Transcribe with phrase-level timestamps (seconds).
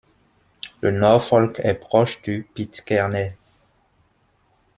[0.81, 3.37] Le norfolk est proche du pitcairnais.